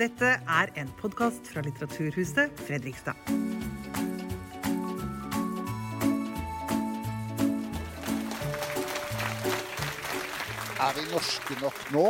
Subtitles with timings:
[0.00, 3.18] Dette er en podkast fra Litteraturhuset Fredrikstad.
[10.80, 12.06] Er vi norske nok nå?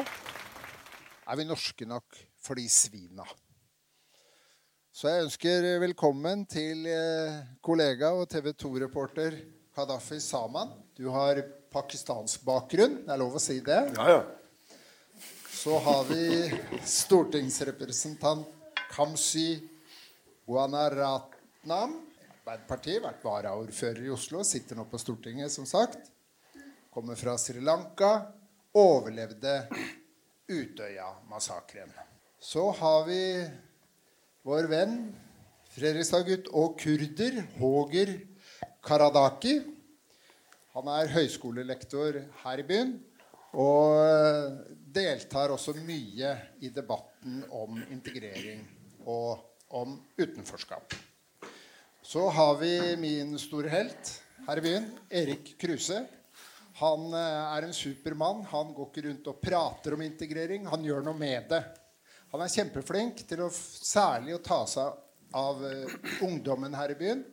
[1.27, 3.27] Er vi norske nok for de svina?
[4.95, 9.43] Så jeg ønsker velkommen til eh, kollega og TV 2-reporter
[9.75, 10.77] Kadafi Saman.
[10.95, 11.43] Du har
[11.75, 13.89] pakistansk bakgrunn, det er lov å si det?
[13.99, 14.29] Ja, ja.
[15.61, 16.53] Så har vi
[16.89, 18.47] stortingsrepresentant
[18.95, 19.59] Kamzy
[20.49, 21.99] Guanaratnam.
[22.47, 26.09] Arbeiderpartiet, vært varaordfører i Oslo, sitter nå på Stortinget, som sagt.
[26.89, 28.09] Kommer fra Sri Lanka.
[28.73, 29.59] Overlevde
[30.49, 31.93] Utøya-massakren.
[32.41, 33.21] Så har vi
[34.49, 34.97] vår venn,
[35.77, 38.17] Fredrikstad-gutt og kurder, Håger
[38.81, 39.59] Karadaki.
[40.73, 42.97] Han er høyskolelektor her i byen.
[43.61, 48.65] Og deltar også mye i debatten om integrering
[49.07, 49.39] og
[49.77, 50.95] om utenforskap.
[52.03, 54.15] Så har vi min store helt
[54.47, 56.01] her i byen, Erik Kruse.
[56.81, 58.43] Han eh, er en supermann.
[58.51, 60.67] Han går ikke rundt og prater om integrering.
[60.73, 61.61] Han gjør noe med det.
[62.33, 64.99] Han er kjempeflink til å særlig å ta seg
[65.35, 65.95] av uh,
[66.27, 67.25] ungdommen her i byen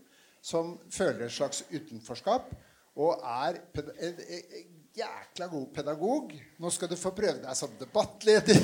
[0.41, 2.49] som føler et slags utenforskap,
[2.97, 3.59] og er
[4.97, 6.31] jækla god pedagog.
[6.57, 8.57] Nå skal du få prøve deg som debattleder.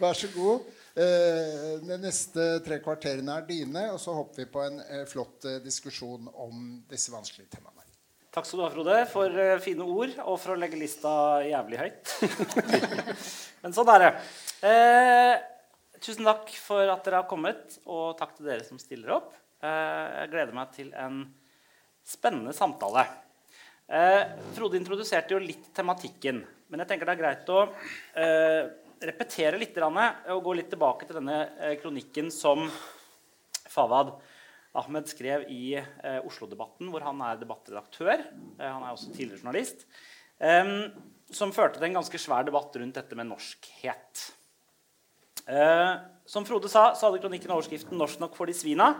[0.00, 0.70] Vær så god.
[0.92, 5.46] Eh, de neste tre kvarterene er dine, og så hopper vi på en eh, flott
[5.48, 7.80] eh, diskusjon om disse vanskelige temaene.
[8.32, 11.10] Takk skal du ha, Frode, for fine ord og for å legge lista
[11.44, 12.12] jævlig høyt.
[13.64, 14.12] Men sånn er det.
[16.00, 19.36] Tusen takk for at dere har kommet, og takk til dere som stiller opp.
[19.60, 21.26] Jeg gleder meg til en
[22.08, 23.04] spennende samtale.
[23.88, 24.22] Eh,
[24.56, 26.42] Frode introduserte jo litt tematikken.
[26.72, 27.62] Men jeg tenker det er greit å
[28.16, 28.62] eh,
[29.02, 32.68] repetere litt og gå litt tilbake til denne eh, kronikken som
[33.72, 34.14] Fawad
[34.72, 38.22] Ahmed skrev i eh, Oslo-debatten, hvor han er debattredaktør.
[38.56, 39.84] Eh, han er også tidligere journalist.
[40.40, 40.70] Eh,
[41.32, 44.30] som førte til en ganske svær debatt rundt dette med norskhet.
[46.24, 48.94] som Frode sa, så hadde kronikken overskriften 'Norsk nok for de svina'.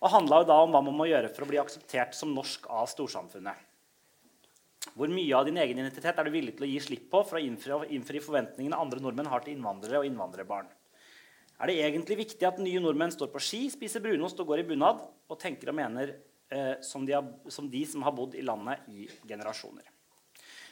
[0.00, 3.56] Og handla om hva man må gjøre for å bli akseptert som norsk av storsamfunnet.
[4.94, 7.40] Hvor mye av din egen identitet er du villig til å gi slipp på for
[7.40, 10.68] å innfri, forventningene andre nordmenn har til innvandrere og innvandrerbarn?
[11.58, 14.68] Er det egentlig viktig at nye nordmenn står på ski, spiser brunost og går i
[14.68, 16.14] bunad og tenker og mener
[16.50, 19.90] eh, som, de har, som, de som har bodd i landet i generasjoner?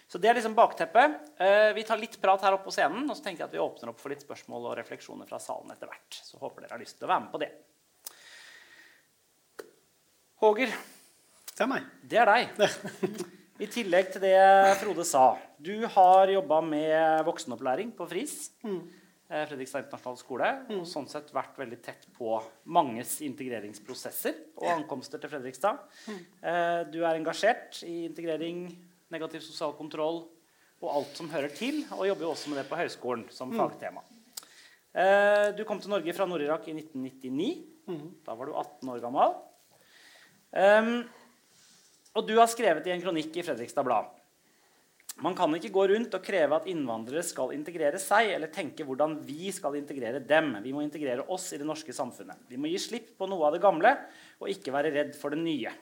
[0.07, 1.19] Så Det er liksom bakteppet.
[1.41, 3.63] Eh, vi tar litt prat her oppe på scenen, og så tenker jeg at vi
[3.63, 6.19] åpner opp for litt spørsmål og refleksjoner fra salen etter hvert.
[6.19, 7.53] Så håper dere har lyst til å være med på det.
[10.43, 10.75] Håger.
[11.53, 11.95] Det er meg.
[12.07, 13.39] Det er deg.
[13.61, 14.39] I tillegg til det
[14.81, 15.37] Frode sa.
[15.61, 18.37] Du har jobba med voksenopplæring på FRIS.
[18.65, 18.81] Mm.
[19.33, 20.49] Eh, Fredrikstad internasjonale skole.
[20.69, 20.79] Mm.
[20.81, 22.39] Og sånn sett vært veldig tett på
[22.73, 25.85] manges integreringsprosesser og ankomster til Fredrikstad.
[26.09, 26.19] Mm.
[26.49, 28.67] Eh, du er engasjert i integrering,
[29.13, 30.25] negativ sosial kontroll
[30.83, 31.85] og alt som hører til.
[31.97, 33.61] Og jobber jo også med det på høyskolen som mm.
[33.61, 34.05] fagtema.
[34.93, 37.53] Eh, du kom til Norge fra Nord-Irak i 1999.
[37.89, 38.07] Mm.
[38.25, 39.37] Da var du 18 år gammel.
[42.13, 44.11] Og du har skrevet i en kronikk i Fredrikstad Blad.
[45.23, 49.19] Man kan ikke gå rundt og kreve at innvandrere skal integrere seg, eller tenke hvordan
[49.27, 50.55] vi skal integrere dem.
[50.65, 52.41] Vi må integrere oss i det norske samfunnet.
[52.49, 53.95] Vi må gi slipp på noe av det gamle
[54.41, 55.73] og ikke være redd for det nye.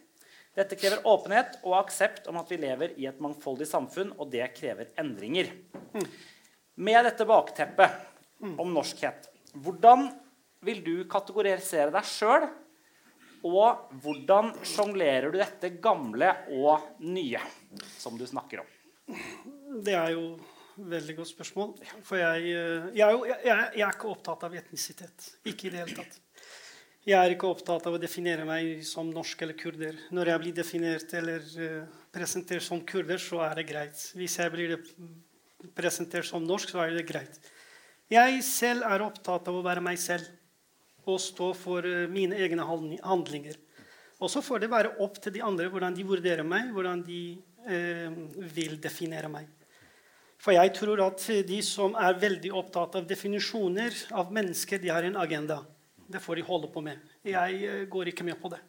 [0.59, 4.49] Dette krever åpenhet og aksept om at vi lever i et mangfoldig samfunn, og det
[4.57, 5.53] krever endringer.
[6.75, 10.09] Med dette bakteppet om norskhet, hvordan
[10.67, 12.49] vil du kategorisere deg sjøl
[13.47, 17.41] og hvordan sjonglerer du dette gamle og nye
[17.97, 18.73] som du snakker om?
[19.84, 20.25] Det er jo
[20.91, 21.73] veldig godt spørsmål.
[22.06, 25.31] For jeg, eh, jeg, er jo, jeg, jeg, er ikke opptatt av etnisitet.
[25.49, 26.21] Ikke i det hele tatt.
[27.09, 29.97] Jeg er ikke opptatt av å definere meg som norsk eller kurder.
[30.12, 34.03] Når jeg blir definert eller uh, presentert som kurder, så er det greit.
[34.19, 34.76] Hvis jeg blir
[35.76, 37.41] presentert som norsk, så er det greit.
[38.12, 40.29] Jeg selv er opptatt av å være meg selv
[41.08, 43.58] og stå for eh, mine egne handlinger.
[44.20, 47.23] Og så får det være opp til de andre hvordan de vurderer meg, hvordan de
[47.64, 48.20] eh,
[48.56, 49.49] vil definere meg.
[50.41, 55.05] For jeg tror at de som er veldig opptatt av definisjoner av mennesker, de har
[55.05, 55.61] en agenda.
[56.11, 57.00] Det får de holde på med.
[57.25, 58.61] Jeg eh, går ikke med på det.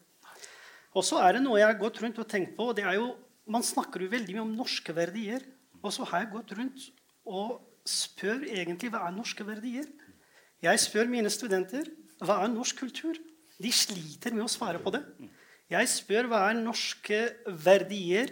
[0.92, 2.72] Og så er det noe jeg har gått rundt og tenkt på.
[2.75, 3.13] det er jo,
[3.48, 5.44] Man snakker jo veldig mye om norske verdier.
[5.81, 6.88] Og så har jeg gått rundt
[7.25, 9.88] og spør egentlig hva er norske verdier.
[10.62, 11.88] Jeg spør mine studenter
[12.21, 13.18] hva er norsk kultur?
[13.62, 15.01] De sliter med å svare på det.
[15.71, 17.19] Jeg spør hva er norske
[17.63, 18.31] verdier.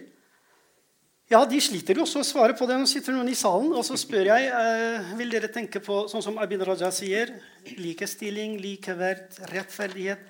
[1.30, 2.77] Ja, de sliter jo også å svare på det.
[2.80, 6.25] Nå sitter noen i salen, og så spør jeg eh, vil dere tenke på sånn
[6.25, 7.36] som Abid Raja sier,
[7.77, 10.25] likestilling, likeverd, rettferdighet.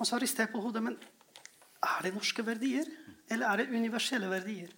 [0.00, 0.84] Og så rister jeg på hodet.
[0.84, 0.98] Men
[1.80, 2.88] er det norske verdier,
[3.32, 4.70] eller er det universelle verdier?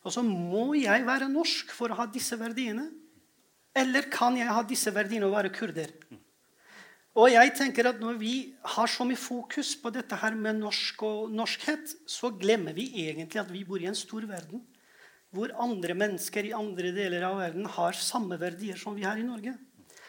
[0.00, 2.88] Og så må jeg være norsk for å ha disse verdiene.
[3.76, 5.92] Eller kan jeg ha disse verdiene og være kurder?
[7.20, 8.34] Og jeg tenker at Når vi
[8.76, 13.42] har så mye fokus på dette her med norsk og norskhet, så glemmer vi egentlig
[13.42, 14.64] at vi bor i en stor verden
[15.30, 19.22] hvor andre mennesker i andre deler av verden har samme verdier som vi har i
[19.22, 19.52] Norge.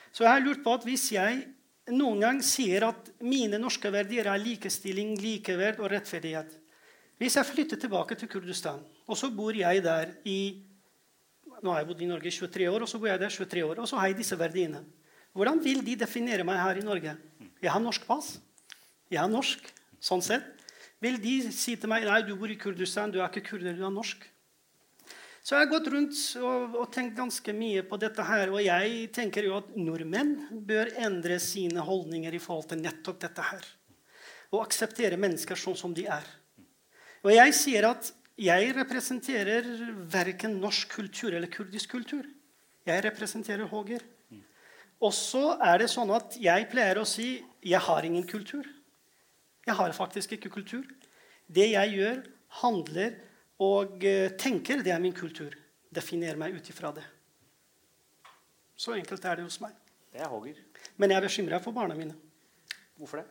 [0.09, 1.43] Så jeg har lurt på at hvis jeg
[1.93, 6.57] noen gang sier at mine norske verdier er likestilling, likeverd og rettferdighet
[7.21, 10.63] Hvis jeg flytter tilbake til Kurdistan, og så bor jeg der i
[11.61, 13.65] Nå har jeg bodd i Norge i 23 år, og så bor jeg der 23
[13.67, 14.81] år, og så har jeg disse verdiene.
[15.31, 17.15] Hvordan vil de definere meg her i Norge?
[17.61, 18.33] Jeg har norsk pass.
[19.11, 19.69] Jeg er norsk.
[20.01, 20.43] Sånn sett.
[21.01, 23.85] Vil de si til meg nei, du bor i Kurdistan, du er ikke kurder, du
[23.85, 24.25] er norsk?
[25.41, 28.51] Så jeg har gått rundt og, og, tenkt ganske mye på dette her.
[28.53, 30.35] Og jeg tenker jo at nordmenn
[30.67, 33.65] bør endre sine holdninger i forhold til nettopp dette her.
[34.53, 36.27] Og akseptere mennesker sånn som de er.
[37.25, 38.11] Og jeg sier at
[38.41, 39.65] jeg representerer
[40.13, 42.25] verken norsk kultur eller kurdisk kultur.
[42.85, 44.05] Jeg representerer Håger.
[45.01, 47.33] Og så er det sånn at jeg pleier å si
[47.65, 48.67] jeg har ingen kultur.
[49.65, 50.85] Jeg har faktisk ikke kultur.
[51.51, 52.21] Det jeg gjør,
[52.61, 53.17] handler
[53.61, 55.53] og eh, tenker, det er min kultur.
[55.91, 57.03] Definer meg ut ifra det.
[58.77, 59.75] Så enkelt er det hos meg.
[60.11, 60.57] Det er hogger.
[60.97, 62.15] Men jeg er bekymra for barna mine.
[62.97, 63.27] Hvorfor det?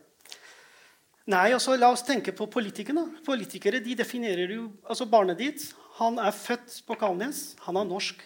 [1.31, 3.03] Nei, altså La oss tenke på politikerne.
[3.25, 5.67] Politikere de definerer jo altså Barnet ditt
[5.99, 7.51] han er født på Kalnes.
[7.67, 8.23] Han er norsk.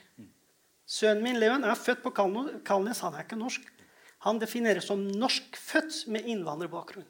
[0.86, 3.02] Sønnen min Leon er født på Kalnes.
[3.02, 3.66] Han er ikke norsk.
[4.26, 7.06] Han defineres som norskfødt med innvandrerbakgrunn.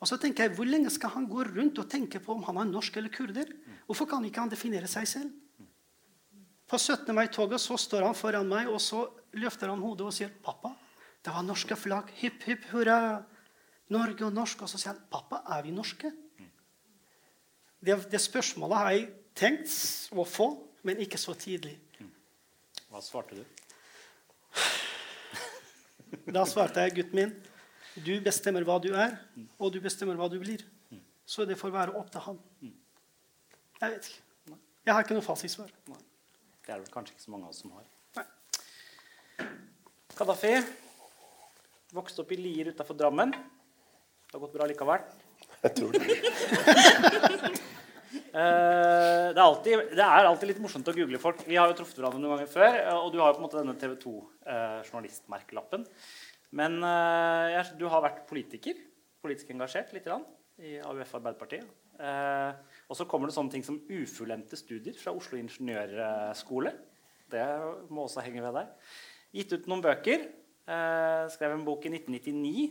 [0.00, 2.58] Og så tenker jeg, Hvor lenge skal han gå rundt og tenke på om han
[2.60, 3.48] er norsk eller kurder?
[3.86, 5.30] Hvorfor kan ikke han definere seg selv?
[6.68, 7.14] På 17.
[7.14, 9.06] mai-toget så står han foran meg og så
[9.36, 10.74] løfter han hodet og sier, 'Pappa,
[11.24, 12.10] det var norske flagg.
[12.16, 13.24] Hipp, hipp, hurra.
[13.88, 16.12] Norge og norsk.' Og så sier han, 'Pappa, er vi norske?'
[17.84, 19.68] Det, det spørsmålet har jeg tenkt
[20.12, 20.46] å få,
[20.82, 21.83] men ikke så tidlig.
[22.94, 23.42] Hva svarte du?
[26.30, 27.32] Da svarte jeg, gutten min,
[28.06, 29.16] du bestemmer hva du er,
[29.58, 30.62] og du bestemmer hva du blir.
[31.26, 32.38] Så det får være opp til han.
[33.80, 34.22] Jeg vet ikke.
[34.86, 35.74] Jeg har ikke noe fasitsvar.
[35.88, 37.90] Det er det kanskje ikke så mange av oss som har.
[38.20, 38.26] Nei.
[40.14, 40.54] Kadafi
[41.98, 43.34] vokste opp i Lier utafor Drammen.
[43.34, 45.02] Det har gått bra likevel.
[45.66, 47.64] Jeg tror det.
[48.34, 51.44] Eh, det, er alltid, det er alltid litt morsomt å google folk.
[51.46, 53.46] Vi har jo truffet hverandre noen ganger før, eh, og du har jo på en
[53.46, 55.84] måte denne TV 2-journalistmerkelappen.
[56.58, 58.80] Men eh, du har vært politiker,
[59.22, 60.26] politisk engasjert litt grann,
[60.58, 61.66] i AUF Arbeiderpartiet.
[61.94, 66.70] Og så kommer det sånne ting som ufullendte studier fra Oslo ingeniørskole.
[67.30, 67.42] Det
[67.94, 68.92] må også henge ved deg.
[69.34, 70.28] Gitt ut noen bøker.
[71.34, 72.68] Skrev en bok i 1999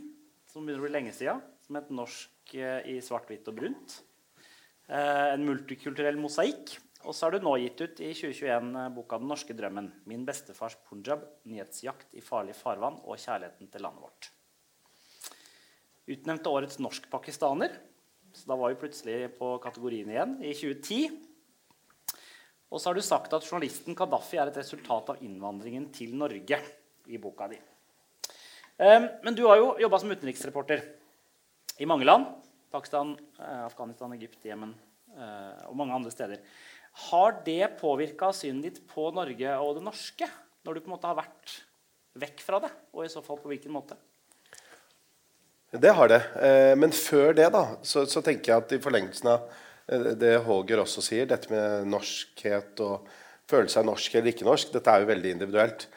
[0.47, 3.99] som begynner å bli lenge siden, som het 'Norsk i svart-hvitt og brunt'.
[4.91, 6.75] Eh, en multikulturell mosaikk.
[7.03, 9.91] Og så har du nå gitt ut i 2021 eh, boka 'Den norske drømmen'.
[10.05, 14.31] Min bestefars punjab, nyhetsjakt i farlig farvann og kjærligheten til landet vårt.
[16.07, 17.71] Utnevnt til årets norsk-pakistaner.
[18.33, 21.21] Så da var vi plutselig på kategorien igjen i 2010.
[22.71, 26.59] Og så har du sagt at journalisten Kadafi er et resultat av innvandringen til Norge
[27.07, 27.59] i boka di.
[28.79, 30.83] Eh, Men du har jo jobba som utenriksreporter
[31.79, 32.42] i mange land.
[32.73, 34.73] Pakistan, eh, Afghanistan, Egypt, Jemen
[35.13, 36.41] eh, og mange andre steder.
[37.09, 40.29] Har det påvirka synet ditt på Norge og det norske
[40.65, 41.59] når du på en måte har vært
[42.23, 42.71] vekk fra det?
[42.95, 43.97] Og i så fall på hvilken måte?
[45.73, 46.21] Det har det.
[46.41, 49.61] Eh, Men før det da, så, så tenker jeg at i forlengelsen av
[50.17, 53.09] det Håger også sier, dette med norskhet og
[53.51, 55.89] føle seg norsk eller ikke norsk, dette er jo veldig individuelt.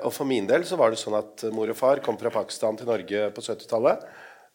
[0.00, 2.78] Og for min del så var det sånn at mor og far kom fra Pakistan
[2.80, 4.06] til Norge på 70-tallet.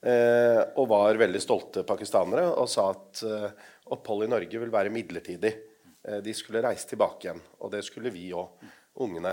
[0.01, 3.49] Eh, Og var veldig stolte pakistanere og sa at eh,
[3.93, 5.51] opphold i Norge vil være midlertidig.
[6.03, 8.61] Eh, De skulle reise tilbake igjen, og det skulle vi òg,
[9.01, 9.31] ungene.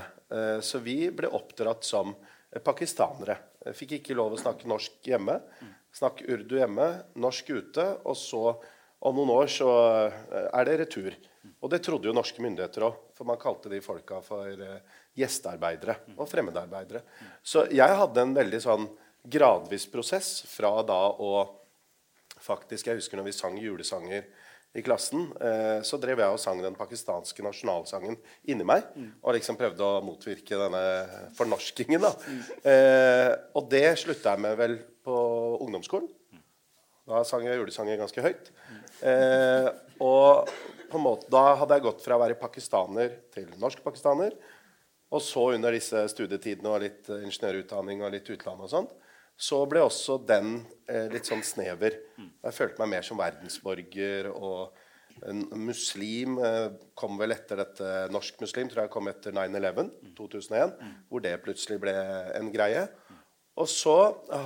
[0.63, 2.13] Så vi ble oppdratt som
[2.65, 3.35] pakistanere.
[3.75, 5.35] Fikk ikke lov å snakke norsk hjemme.
[5.93, 6.87] Snakke urdu hjemme,
[7.19, 7.87] norsk ute.
[8.07, 8.55] Og så,
[9.03, 9.73] om noen år, så
[10.31, 11.17] er det retur.
[11.59, 14.55] Og det trodde jo norske myndigheter òg, for man kalte de folka for
[15.19, 17.03] gjestearbeidere og fremmedarbeidere.
[17.43, 18.87] Så jeg hadde en veldig sånn
[19.25, 21.49] gradvis prosess fra da å
[22.39, 24.29] faktisk, Jeg husker når vi sang julesanger
[24.77, 28.85] i klassen, eh, så drev jeg og sang den pakistanske nasjonalsangen inni meg.
[29.25, 30.83] Og liksom prøvde å motvirke denne
[31.39, 32.01] fornorskingen.
[32.01, 32.13] da.
[32.63, 35.17] Eh, og det slutta jeg med vel på
[35.65, 36.09] ungdomsskolen.
[37.09, 38.51] Da sang jeg julesanger ganske høyt.
[39.03, 39.69] Eh,
[40.05, 40.49] og
[40.91, 44.37] på en måte, Da hadde jeg gått fra å være pakistaner til norsk-pakistaner.
[45.11, 48.91] Og så under disse studietidene og litt ingeniørutdanning og litt utland og sånt,
[49.39, 50.59] så ble også den
[50.91, 51.95] eh, litt sånn snever.
[52.19, 54.31] Jeg følte meg mer som verdensborger.
[54.35, 54.75] og
[55.27, 56.69] en muslim eh,
[56.99, 60.77] kom vel etter dette Norsk muslim tror jeg kom etter 9-11, 2001,
[61.11, 61.95] hvor det plutselig ble
[62.39, 62.85] en greie.
[63.59, 63.97] Og så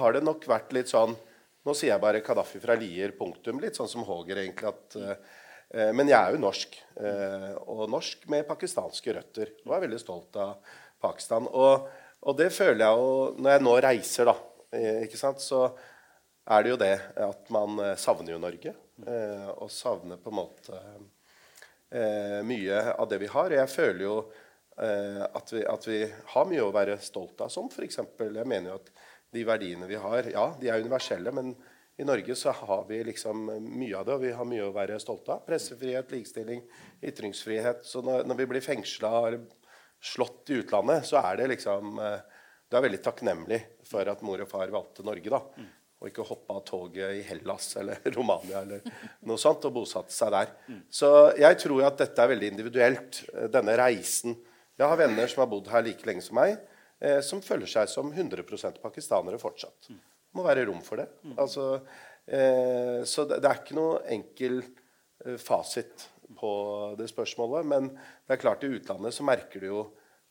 [0.00, 1.16] har det nok vært litt sånn
[1.62, 3.60] Nå sier jeg bare Kadafi fra Lier, punktum.
[3.62, 4.66] Litt sånn som Håger, egentlig.
[4.66, 9.52] at eh, men jeg er jo norsk, eh, og norsk med pakistanske røtter.
[9.62, 10.56] Og er veldig stolt av
[10.98, 11.46] Pakistan.
[11.46, 11.86] Og,
[12.26, 15.66] og det føler jeg jo når jeg nå reiser, da, eh, ikke sant, så
[16.50, 18.74] er det jo det at man eh, savner jo Norge.
[19.06, 20.78] Eh, og savner på en måte
[21.90, 23.50] eh, mye av det vi har.
[23.50, 24.16] Og jeg føler jo
[24.78, 26.00] eh, at vi, at, vi,
[26.34, 27.52] har mye å være stolt av.
[27.52, 28.02] Som f.eks.
[28.22, 28.92] Jeg mener jo at
[29.32, 31.32] de verdiene vi har, ja, de er universelle.
[31.32, 31.54] men
[32.00, 34.96] i Norge så har vi liksom mye av det, og vi har mye å være
[35.00, 35.42] stolte av.
[35.44, 36.62] Pressefrihet, likestilling,
[37.04, 37.84] ytringsfrihet.
[37.86, 39.42] Så når, når vi blir fengsla eller
[40.02, 42.00] slått i utlandet, så er det liksom
[42.72, 45.28] Du er veldig takknemlig for at mor og far valgte Norge.
[45.28, 45.42] da
[46.02, 48.82] og ikke hoppe av toget i Hellas eller Romania eller
[49.28, 50.48] noe sånt og bosatte seg der.
[50.90, 54.34] Så jeg tror at dette er veldig individuelt, eh, denne reisen.
[54.80, 56.56] Jeg har venner som har bodd her like lenge som meg,
[56.98, 58.42] eh, som føler seg som 100
[58.82, 59.92] pakistanere fortsatt.
[59.92, 61.06] Det må være rom for det.
[61.36, 61.68] Altså,
[62.26, 66.52] eh, så det, det, er ikke noe enkel eh, fasit på
[66.98, 67.68] det spørsmålet.
[67.68, 69.84] Men det er klart i utlandet så merker du jo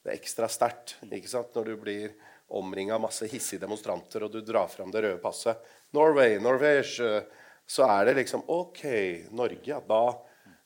[0.04, 2.16] det ekstra sterkt når du blir
[2.58, 5.62] omringa av masse hissige demonstranter, og du drar fram det røde passet
[5.96, 7.28] Norway, Norwegian
[7.66, 8.84] Så er det liksom OK,
[9.32, 10.02] Norge, da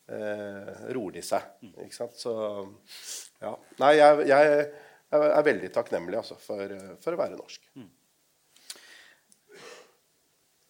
[0.09, 1.43] eh, roer de seg.
[1.83, 2.17] Ikke sant?
[2.17, 2.33] Så
[3.43, 3.51] ja.
[3.81, 4.55] Nei, jeg, jeg,
[5.13, 6.73] jeg er veldig takknemlig altså, for,
[7.03, 7.69] for, å være norsk.
[7.77, 7.91] Mm.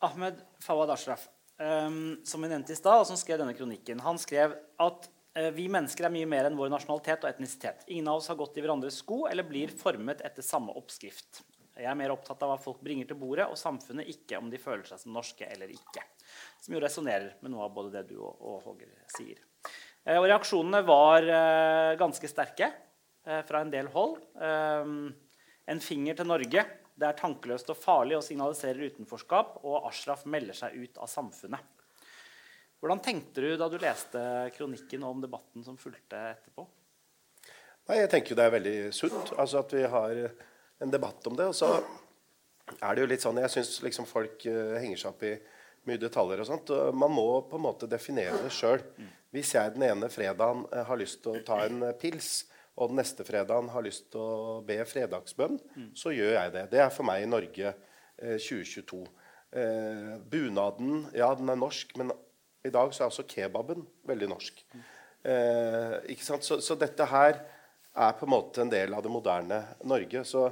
[0.05, 4.19] Ahmed Fawad Ashraf, um, som vi nevnte i stad, og som skrev denne kronikken, han
[4.21, 5.24] skrev at Eh,
[5.55, 7.81] vi mennesker er mye mer enn vår nasjonalitet og etnisitet.
[7.91, 11.41] Ingen av oss har gått i hverandres sko eller blir formet etter samme oppskrift.
[11.75, 14.59] Jeg er mer opptatt av hva folk bringer til bordet, og samfunnet ikke om de
[14.61, 16.05] føler seg som norske eller ikke.
[16.63, 19.41] Som jo resonnerer med noe av både det du og, Håger sier.
[20.05, 24.21] Eh, og reaksjonene var eh, ganske sterke eh, fra en del hold.
[24.39, 24.95] Eh,
[25.75, 26.63] en finger til Norge.
[26.95, 31.74] Det er tankeløst og farlig og signaliserer utenforskap, og Ashraf melder seg ut av samfunnet.
[32.85, 34.19] Hvordan tenkte du da du leste
[34.53, 36.67] kronikken om debatten som fulgte etterpå?
[37.89, 40.19] Nei, jeg tenker jo det er veldig sunt altså at vi har
[40.85, 41.47] en debatt om det.
[41.49, 41.71] Og så
[42.77, 45.31] er det jo litt sånn Jeg syns liksom folk uh, henger seg opp i
[45.89, 46.73] mye detaljer og sånt.
[46.75, 48.85] Og man må på en måte definere det sjøl.
[49.33, 52.43] Hvis jeg den ene fredagen uh, har lyst til å ta en uh, pils,
[52.77, 55.57] og den neste fredagen har lyst til å be fredagsbønn,
[55.97, 56.67] så gjør jeg det.
[56.75, 57.73] Det er for meg i Norge
[58.19, 58.99] 2022.
[60.27, 62.11] bunaden, ja, den er norsk, men
[62.65, 64.63] i dag så er også kebaben veldig norsk.
[65.25, 66.15] Eh?
[66.21, 67.39] Så, så, dette her
[67.95, 70.25] er på en måte en del av det moderne Norge.
[70.27, 70.49] Så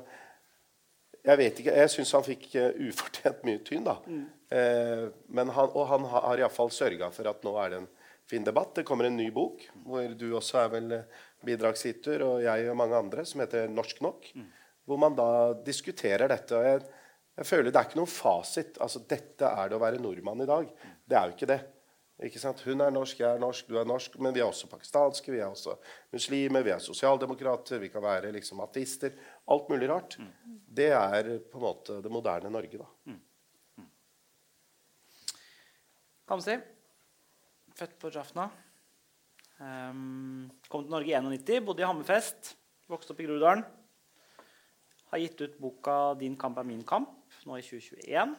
[1.23, 3.83] jeg vet ikke, jeg syns han fikk uh, ufortjent mye tyn.
[3.87, 3.97] da.
[4.05, 4.23] Mm.
[4.53, 5.03] Eh,
[5.33, 7.91] men han, og han har iallfall sørga for at nå er det en
[8.29, 8.73] fin debatt.
[8.77, 12.77] Det kommer en ny bok hvor du også er vel eh, bidragsyter, og jeg og
[12.79, 14.29] mange andre, som heter 'Norsk nok'.
[14.35, 14.51] Mm.
[14.85, 15.29] Hvor man da
[15.65, 16.57] diskuterer dette.
[16.57, 16.81] og jeg,
[17.37, 18.77] jeg føler Det er ikke noen fasit.
[18.81, 20.67] altså Dette er det å være nordmann i dag.
[21.07, 21.61] Det er jo ikke det.
[22.21, 22.61] Ikke sant?
[22.67, 24.19] Hun er norsk, jeg er norsk, du er norsk.
[24.21, 25.73] Men vi er også pakistanske, vi er også
[26.13, 29.15] muslimer, vi er sosialdemokrater, vi kan være liksom ateister.
[29.49, 30.19] Alt mulig rart.
[30.21, 30.59] Mm.
[30.77, 32.89] Det er på en måte det moderne Norge, da.
[33.09, 33.19] Mm.
[33.81, 33.89] Mm.
[36.29, 36.59] Kamzy,
[37.81, 38.49] født på Jafna.
[39.57, 42.53] Um, kom til Norge i 91, bodde i Hammerfest.
[42.91, 43.65] Vokste opp i Groruddalen.
[45.09, 48.33] Har gitt ut boka 'Din kamp er min kamp' nå i 2021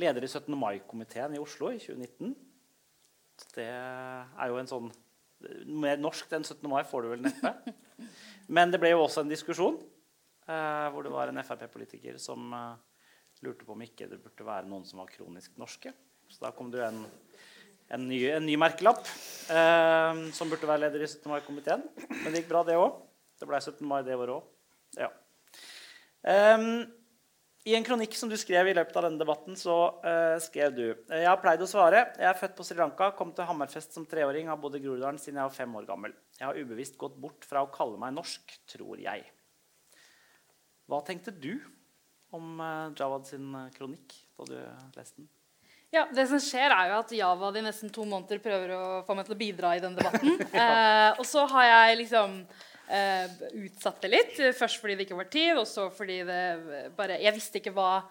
[0.00, 0.52] leder i 17.
[0.58, 2.34] mai-komiteen i Oslo i 2019.
[3.56, 4.94] Det er jo en sånn
[5.68, 6.62] Mer norsk enn 17.
[6.72, 7.50] mai får du vel neppe.
[8.56, 9.74] Men det ble jo også en diskusjon
[10.48, 13.02] eh, hvor det var en Frp-politiker som eh,
[13.44, 15.92] lurte på om ikke det burde være noen som var kronisk norske.
[16.32, 17.02] Så da kom det jo en,
[17.92, 21.28] en, ny, en ny, merkelapp eh, som burde være leder i 17.
[21.34, 21.84] mai-komiteen.
[22.08, 22.96] Men det gikk bra, det òg.
[23.36, 23.84] Det ble 17.
[23.86, 24.52] mai det året òg.
[24.96, 25.12] Ja.
[26.26, 26.86] Um,
[27.66, 30.84] i en kronikk som du skrev i løpet av denne debatten, så uh, skrev du
[30.86, 32.04] Jeg har pleid å svare.
[32.14, 35.18] Jeg er født på Sri Lanka, kom til Hammerfest som treåring, har bodd i Groruddalen
[35.18, 36.14] siden jeg var fem år gammel.
[36.38, 39.24] Jeg har ubevisst gått bort fra å kalle meg norsk, tror jeg.
[40.86, 41.56] Hva tenkte du
[42.36, 44.54] om uh, Jawad sin eh, kronikk da du
[44.94, 45.28] leste den?
[45.94, 49.14] Ja, det som skjer er jo at Javad i nesten to måneder prøver å få
[49.18, 50.38] meg til å bidra i den debatten.
[50.54, 52.40] uh, og så har jeg liksom
[52.86, 54.36] utsatt det litt.
[54.54, 56.42] Først fordi det ikke var tid, og så fordi det
[56.96, 58.04] bare Jeg visste ikke hva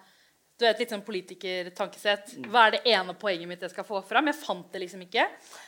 [0.56, 2.30] du vet, litt sånn politikertankesett.
[2.48, 4.30] Hva er det ene poenget mitt jeg skal få fram?
[4.30, 5.26] Jeg fant det liksom ikke.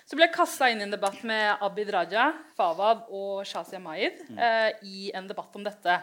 [0.08, 4.22] Så ble jeg kasta inn i en debatt med Abid Raja, Fawad og Shazia Maid
[4.32, 5.98] eh, i en debatt om dette.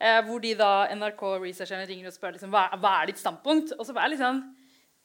[0.00, 3.74] Eh, hvor de da, NRK-researcherne ringer og spør liksom, hva, hva er ditt standpunkt.
[3.76, 4.40] Og så var jeg litt sånn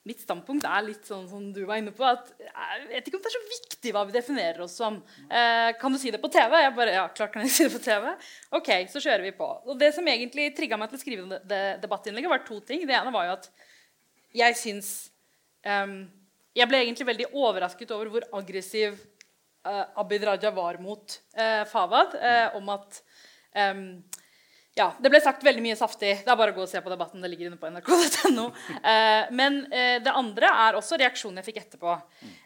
[0.05, 2.05] Mitt standpunkt er litt sånn som du var inne på.
[2.05, 4.99] at Jeg vet ikke om det er så viktig hva vi definerer oss som.
[5.25, 6.53] Eh, kan du si det på TV?
[6.61, 8.11] Jeg bare, ja, klart kan jeg si det på TV.
[8.59, 9.47] Ok, så kjører vi på.
[9.65, 12.85] Og Det som egentlig trigga meg til å skrive det, debattinnlegget, var to ting.
[12.85, 13.49] Det ene var jo at
[14.35, 14.91] jeg syns
[15.63, 16.03] um,
[16.55, 18.99] Jeg ble egentlig veldig overrasket over hvor aggressiv
[19.65, 22.13] uh, Abid Raja var mot uh, Fawad.
[22.13, 23.01] Uh, om at
[23.57, 23.87] ehm,
[24.75, 26.09] ja, Det ble sagt veldig mye saftig.
[26.25, 27.21] Det er bare å gå og se på debatten.
[27.23, 28.49] det ligger inne på nrk.no.
[28.85, 31.95] Eh, men eh, det andre er også reaksjonen jeg fikk etterpå.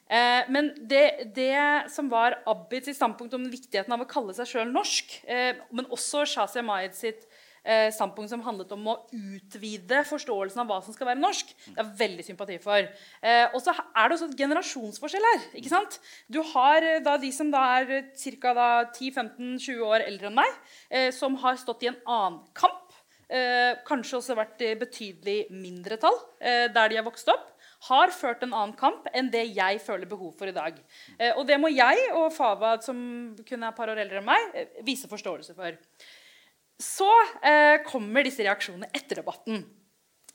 [0.08, 4.70] Eh, men det, det som var Abids standpunkt om viktigheten av å kalle seg sjøl
[4.72, 7.26] norsk, men også Shazia Mayed sitt
[7.70, 11.54] eh, standpunkt som handlet om å utvide forståelsen av hva som skal være norsk.
[11.70, 12.90] Det er veldig sympati for.
[13.22, 15.48] Eh, og så er det også et generasjonsforskjell her.
[15.62, 16.00] ikke sant?
[16.28, 18.56] Du har eh, da de som da er ca.
[18.98, 20.60] 10-15-20 år eldre enn meg,
[20.90, 22.86] eh, som har stått i en annen kamp.
[23.30, 27.46] Eh, kanskje også vært i betydelig mindretall eh, der de har vokst opp.
[27.88, 30.80] Har ført en annen kamp enn det jeg føler behov for i dag.
[31.20, 32.98] Eh, og det må jeg og Fawad, som
[33.46, 35.78] kun er et par år eldre enn meg, eh, vise forståelse for.
[36.80, 37.10] Så
[37.44, 39.66] eh, kommer disse reaksjonene etter debatten.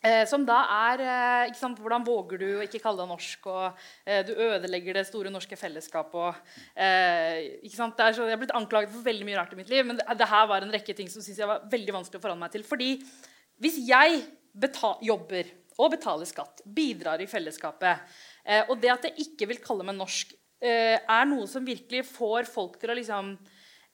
[0.05, 0.59] Eh, som da
[0.91, 3.47] er eh, ikke sant, Hvordan våger du å ikke kalle deg norsk?
[3.49, 6.19] og eh, Du ødelegger det store norske fellesskapet.
[6.21, 9.61] og, eh, ikke sant, er så, Jeg har blitt anklaget for veldig mye rart i
[9.63, 11.97] mitt liv, men det, det her var en rekke ting som synes jeg var veldig
[11.97, 12.67] vanskelig å forholde meg til.
[12.69, 12.91] fordi
[13.65, 15.49] hvis jeg betal, jobber
[15.81, 18.05] og betaler skatt, bidrar i fellesskapet,
[18.45, 22.05] eh, og det at jeg ikke vil kalle meg norsk, eh, er noe som virkelig
[22.13, 23.39] får folk til å liksom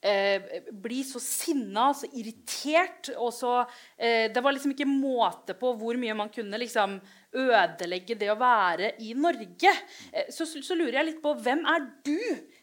[0.02, 3.12] eh, bli så sinna, så irritert.
[3.16, 3.60] Og så,
[3.96, 6.98] eh, det var liksom ikke måte på hvor mye man kunne liksom
[7.30, 9.74] ødelegge det å være i Norge.
[10.12, 12.18] Eh, så, så lurer jeg litt på hvem er du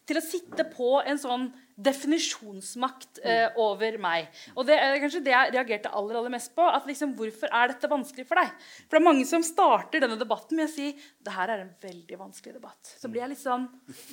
[0.08, 4.28] til å sitte på en sånn definisjonsmakt eh, over meg.
[4.56, 6.66] Og det er kanskje det jeg reagerte aller, aller mest på.
[6.66, 8.50] at liksom, Hvorfor er dette vanskelig for deg?
[8.88, 11.74] For det er mange som starter denne debatten med å si det her er en
[11.84, 12.94] veldig vanskelig debatt.
[12.98, 13.68] Så blir jeg litt sånn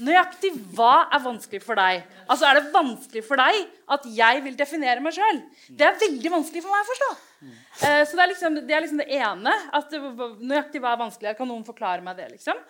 [0.04, 2.04] Nøyaktig hva er vanskelig for deg?
[2.28, 3.60] Altså, Er det vanskelig for deg
[3.96, 5.44] at jeg vil definere meg sjøl?
[5.70, 7.12] Det er veldig vanskelig for meg å forstå.
[7.44, 9.54] Eh, så det er, liksom, det er liksom det ene.
[9.80, 11.36] at Nøyaktig hva er vanskelig?
[11.38, 12.34] Kan noen forklare meg det?
[12.36, 12.60] liksom?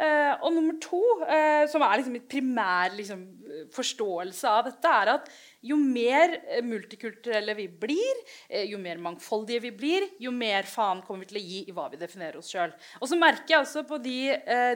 [0.00, 3.26] Eh, og nummer to, uh, som er liksom mitt primær liksom,
[3.74, 5.26] forståelse av dette, er at
[5.68, 11.04] jo mer eh, multikulturelle vi blir, uh, jo mer mangfoldige vi blir, jo mer faen
[11.04, 12.72] kommer vi til å gi i hva vi definerer oss sjøl.
[13.02, 14.18] Og så merker jeg også på de,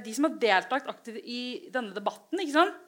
[0.04, 2.42] de som har deltatt aktivt i denne debatten.
[2.42, 2.82] ikke sant?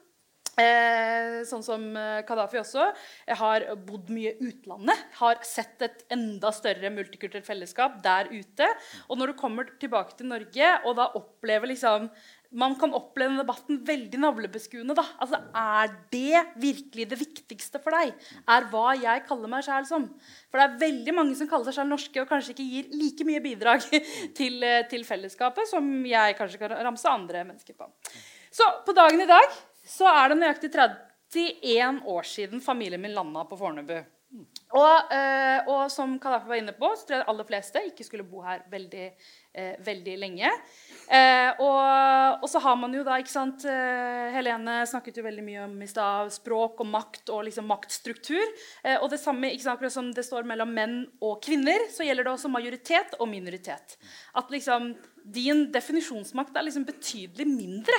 [0.59, 2.89] Eh, sånn som eh, Kadafi også.
[3.29, 5.05] Jeg har bodd mye utlandet.
[5.21, 8.67] Har sett et enda større multikulturelt fellesskap der ute.
[9.07, 12.09] Og når du kommer tilbake til Norge og da opplever liksom
[12.49, 14.95] man kan oppleve denne debatten veldig navlebeskuende.
[14.97, 15.05] da.
[15.21, 18.13] Altså, Er det virkelig det viktigste for deg?
[18.47, 20.07] Er hva jeg kaller meg sjæl som?
[20.49, 23.27] For det er veldig mange som kaller seg selv norske og kanskje ikke gir like
[23.27, 23.85] mye bidrag
[24.39, 27.85] til, eh, til fellesskapet som jeg kanskje kan ramse andre mennesker på.
[28.49, 29.45] Så på dagen i dag
[29.89, 33.99] så er det nøyaktig 31 år siden familien min landa på Fornebu.
[34.29, 38.05] Og, eh, og som Kadafi var inne på, så tror jeg de aller fleste ikke
[38.05, 39.07] skulle bo her veldig,
[39.57, 40.51] eh, veldig lenge.
[41.09, 45.63] Eh, og, og så har man jo da, ikke sant Helene snakket jo veldig mye
[45.63, 48.45] om i stad språk og makt og liksom maktstruktur.
[48.83, 52.05] Eh, og det samme ikke sant, akkurat som det står mellom menn og kvinner, så
[52.05, 53.97] gjelder det også majoritet og minoritet.
[54.37, 54.93] At liksom
[55.25, 57.97] din definisjonsmakt er liksom betydelig mindre.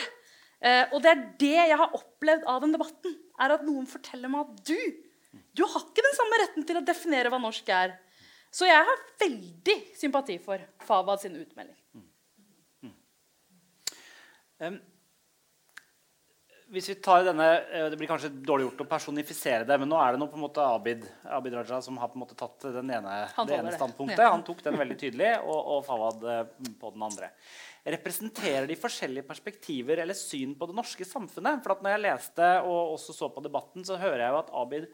[0.60, 3.14] Eh, og det er det jeg har opplevd av den debatten.
[3.40, 4.76] er At noen forteller meg at du
[5.56, 7.96] du har ikke den samme retten til å definere hva norsk er.
[8.50, 11.76] Så jeg har veldig sympati for Fawad sin utmelding.
[14.60, 14.74] Um,
[16.70, 19.96] hvis vi tar denne, eh, Det blir kanskje dårlig gjort å personifisere det, men nå
[19.96, 22.60] er det noe på en måte Abid, Abid Raja som har på en måte tatt
[22.60, 23.14] den ene,
[23.46, 23.78] det ene det.
[23.78, 24.20] standpunktet.
[24.20, 24.30] Ja.
[24.34, 26.44] Han tok den veldig tydelig, og, og Fawad eh,
[26.78, 27.32] på den andre.
[27.80, 31.62] Representerer de forskjellige perspektiver eller syn på det norske samfunnet?
[31.64, 34.88] For når jeg leste og også så på debatten, så hører jeg jo at Abid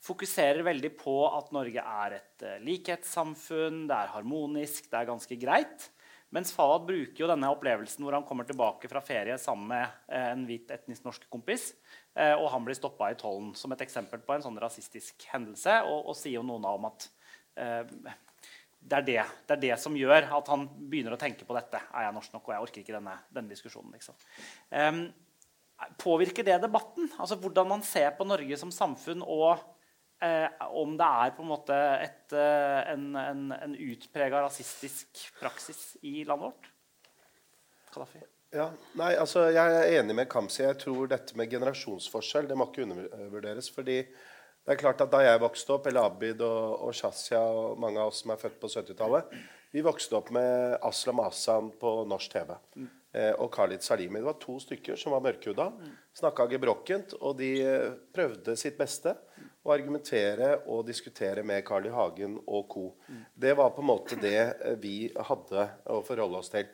[0.00, 5.36] fokuserer veldig på at Norge er et eh, likhetssamfunn, det er harmonisk, det er ganske
[5.40, 5.90] greit.
[6.30, 10.30] Mens Fawad bruker jo denne opplevelsen hvor han kommer tilbake fra ferie sammen med eh,
[10.30, 11.72] en hvit etnisk norsk kompis,
[12.14, 15.80] eh, og han blir stoppa i tollen som et eksempel på en sånn rasistisk hendelse,
[15.90, 17.08] og, og sier jo noen om at
[17.58, 17.82] eh,
[18.80, 21.80] det, er det, det er det som gjør at han begynner å tenke på dette.
[21.92, 23.92] Er jeg norsk nok, og jeg orker ikke denne, denne diskusjonen.
[23.94, 24.16] Liksom.
[24.72, 25.02] Um,
[26.00, 27.10] påvirker det debatten?
[27.20, 29.52] Altså Hvordan man ser på Norge som samfunn og
[30.24, 35.94] eh, om det er på en måte et, eh, en, en, en utprega rasistisk praksis
[36.02, 36.68] i landet vårt?
[37.94, 38.22] Kadafi?
[38.50, 38.66] Ja,
[38.98, 40.64] nei, altså Jeg er enig med Kamzy.
[40.64, 43.70] Jeg tror dette med generasjonsforskjell det må ikke undervurderes.
[43.70, 44.02] fordi
[44.66, 48.00] det er klart at Da jeg vokste opp, eller Abid og, og Shazia og mange
[48.00, 49.36] av oss som er født på 70-tallet,
[49.70, 52.52] vi vokste opp med Aslam Asan på norsk TV.
[53.14, 54.18] Eh, og Khalid Salimi.
[54.18, 55.68] Det var to stykker som var mørkhuda.
[56.18, 57.14] Snakka gebrokkent.
[57.22, 59.14] Og de eh, prøvde sitt beste
[59.62, 61.94] å argumentere og diskutere med Carl I.
[61.94, 62.84] Hagen og co.
[63.34, 66.70] Det var på en måte det eh, vi hadde å forholde oss til.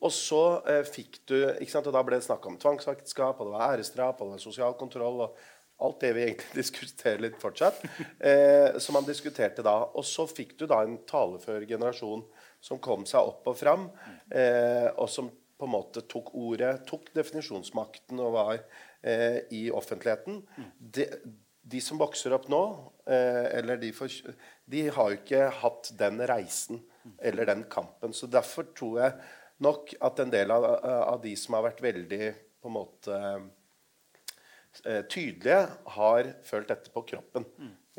[0.00, 3.50] Og så eh, fikk du ikke sant, og Da ble det snakk om tvangsekteskap, og
[3.50, 5.26] det var æresdrap, og det var sosial kontroll.
[5.28, 5.36] og
[5.80, 7.82] Alt det vi egentlig diskuterer litt fortsatt.
[8.18, 9.76] Eh, som man diskuterte da.
[9.94, 12.24] Og så fikk du da en talefør generasjon
[12.60, 13.86] som kom seg opp og fram,
[14.28, 20.40] eh, og som på en måte tok ordet, tok definisjonsmakten og var eh, i offentligheten.
[20.78, 21.06] De,
[21.60, 22.62] de, som vokser opp nå,
[23.04, 24.08] eh, eller de, for,
[24.64, 26.80] de har jo ikke hatt den reisen
[27.20, 28.16] eller den kampen.
[28.16, 29.18] Så derfor tror jeg
[29.64, 32.24] nok at en del av, av de som har vært veldig
[32.60, 33.20] på en måte
[34.80, 35.60] tydelige,
[35.96, 37.46] har følt dette på kroppen.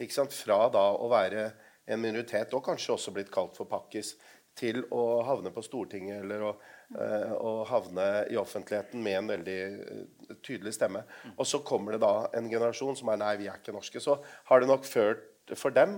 [0.09, 0.33] Sant?
[0.33, 1.49] Fra da å være
[1.91, 4.15] en minoritet, og kanskje også blitt kalt for pakkis,
[4.57, 6.51] til å havne på Stortinget eller å,
[6.97, 11.03] uh, å havne i offentligheten med en veldig uh, tydelig stemme.
[11.37, 14.01] Og så kommer det da en generasjon som er nei, vi er ikke norske.
[14.03, 15.97] Så har det nok ført for dem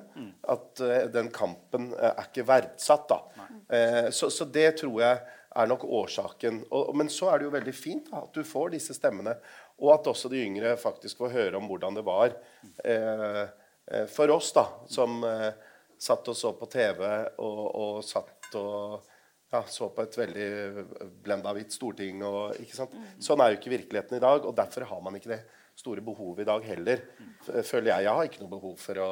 [0.50, 3.10] at uh, den kampen er ikke verdsatt.
[3.10, 3.24] da.
[4.14, 5.18] Så, så, det tror jeg
[5.54, 6.64] er nok årsaken.
[6.74, 9.36] Og, men så er det jo veldig fint da, at du får disse stemmene.
[9.82, 12.36] Og at også de yngre faktisk får høre om hvordan det var
[12.86, 15.50] eh, eh, for oss, da, som eh,
[15.98, 17.02] satt og så på TV
[17.42, 19.10] og, og satt og
[19.54, 20.84] ja, så på et veldig
[21.26, 22.24] blenda hvitt storting.
[22.26, 22.96] Og, ikke sant?
[23.22, 25.44] Sånn er jo ikke virkeligheten i dag, og derfor har man ikke det
[25.78, 27.04] store behovet i dag heller.
[27.46, 28.08] Føler jeg.
[28.08, 29.12] Jeg har ikke noe behov for å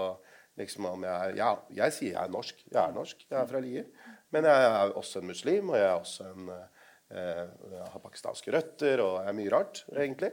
[0.58, 2.66] liksom om jeg, ja, jeg sier jeg er norsk.
[2.66, 3.22] Jeg er norsk.
[3.28, 3.86] Jeg er fra Lier.
[4.34, 6.68] Men jeg er også en muslim, og jeg er også en Eh,
[7.12, 10.32] har pakistanske røtter og er mye rart, egentlig.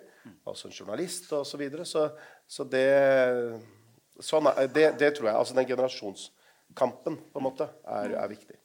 [0.48, 1.50] Også en journalist osv.
[1.50, 1.86] Så, videre.
[1.88, 2.08] så
[2.46, 2.86] Så det,
[4.20, 5.36] sånn det, det tror jeg.
[5.36, 8.56] Altså den generasjonskampen på en måte er, er viktig.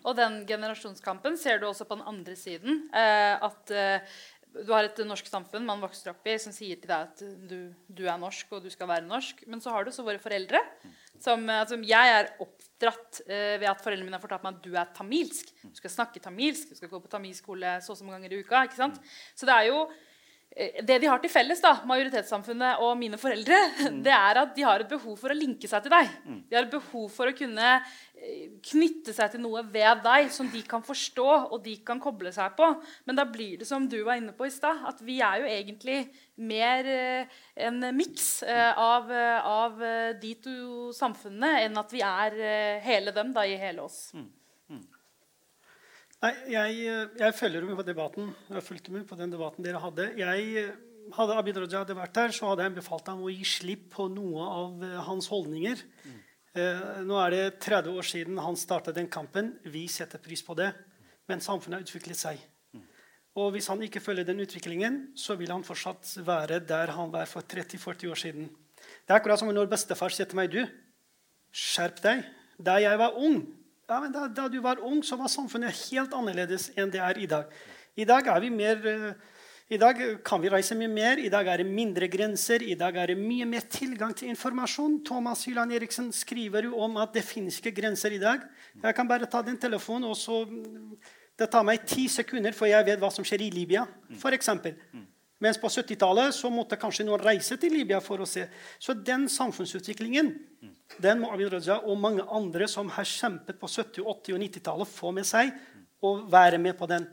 [0.00, 2.86] Og den generasjonskampen ser du også på den andre siden.
[2.96, 4.20] Eh, at eh,
[4.54, 7.70] du har et norsk samfunn man vokser opp i, som sier til deg at du,
[7.86, 9.44] du, er norsk og du skal være norsk.
[9.50, 10.60] Men så har du så våre foreldre.
[11.20, 14.74] Som, altså, jeg er oppdratt eh, ved at foreldrene mine har fortalt meg at du
[14.74, 15.52] er tamilsk.
[15.62, 18.40] Du skal snakke tamilsk, du skal gå på tamilskole så og så mange ganger i
[18.42, 18.64] uka.
[18.66, 18.98] ikke sant?
[19.38, 19.84] Så det er jo
[20.58, 23.98] det de har til felles, da, majoritetssamfunnet og mine foreldre, mm.
[24.06, 26.14] det er at de har et behov for å linke seg til deg.
[26.26, 26.40] Mm.
[26.50, 30.50] De har et behov for å kunne eh, knytte seg til noe ved deg som
[30.50, 32.66] de kan forstå og de kan koble seg på.
[33.06, 35.52] Men da blir det som du var inne på i stad, at vi er jo
[35.54, 36.00] egentlig
[36.50, 39.80] mer eh, en miks av, av
[40.18, 42.36] de to samfunnene enn at vi er
[42.82, 44.08] hele dem da, i hele oss.
[44.16, 44.26] Mm.
[46.20, 46.80] Nei, jeg,
[47.16, 48.32] jeg, følger med på debatten.
[48.52, 50.10] Jeg fulgte med på den debatten dere hadde.
[50.20, 50.66] Jeg,
[51.16, 54.10] hadde Abid Raja hadde vært der, så hadde jeg befalt ham å gi slipp på
[54.12, 55.80] noe av eh, hans holdninger.
[56.04, 56.18] Mm.
[57.06, 59.52] Nå er det 30 år siden han startet den kampen.
[59.70, 60.72] Vi setter pris på det.
[61.30, 62.40] Men samfunnet har utviklet seg.
[63.38, 67.30] Og hvis han ikke følger den utviklingen, så vil han fortsatt være der han var
[67.30, 68.48] for 30-40 år siden.
[68.80, 70.60] Det er akkurat som når bestefar sier til meg du,
[71.54, 72.24] skjerp deg.
[72.58, 73.44] Da jeg var ung,
[73.90, 77.28] ja, da, da, du var ung, så var samfunnet helt annerledes enn det er i
[77.30, 77.60] dag.
[77.98, 78.82] I dag er mer...
[78.86, 79.36] Uh,
[79.70, 82.96] i dag kan vi reise mye mer, i dag er det mindre grenser, i dag
[82.98, 84.96] er det mye mer tilgang til informasjon.
[85.06, 88.42] Thomas Hyland Eriksen skriver jo om at det finnes ikke grenser i dag.
[88.82, 90.42] Jeg kan bare ta den telefonen, og så
[91.38, 94.50] Det tar meg ti sekunder for jeg vet hva som skjer i Libya, f.eks.
[95.40, 98.44] Mens på 70-tallet måtte kanskje noen reise til Libya for å se.
[98.78, 100.34] Så den samfunnsutviklingen
[101.00, 104.90] den må Abid Raja og mange andre som har kjempet på 70-, 80- og 90-tallet,
[104.90, 105.52] få med seg
[106.04, 107.06] og være med på den.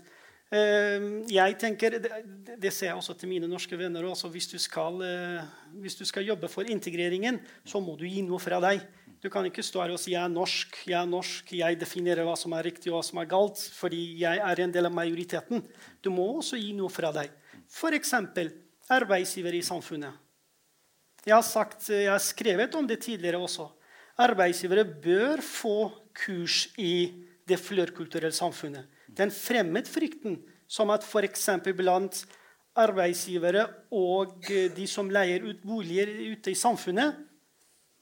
[0.47, 4.03] Eh, jeg tenker, Det ser jeg også til mine norske venner.
[4.03, 5.43] Også, hvis, du skal, eh,
[5.75, 8.81] hvis du skal jobbe for integreringen, så må du gi noe fra deg.
[9.21, 12.23] Du kan ikke stå her og si jeg er norsk, jeg er norsk, jeg definerer
[12.23, 14.93] hva som er riktig og hva som er galt, fordi jeg er en del av
[14.93, 15.63] majoriteten.
[16.01, 17.31] Du må også gi noe fra deg.
[17.67, 18.13] F.eks.
[18.89, 20.13] arbeidsgivere i samfunnet.
[21.27, 23.67] Jeg har, sagt, jeg har skrevet om det tidligere også.
[24.23, 28.87] Arbeidsgivere bør få kurs i det flerkulturelle samfunnet.
[29.07, 31.49] Den fremmedfrykten som at f.eks.
[31.75, 32.23] blant
[32.77, 37.15] arbeidsgivere og de som leier ut boliger ute i samfunnet,